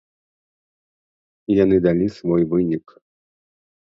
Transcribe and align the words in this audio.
Яны 1.63 1.75
далі 1.87 2.07
свой 2.17 2.43
вынік. 2.53 2.85